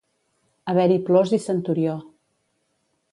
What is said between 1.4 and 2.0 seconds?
centurió.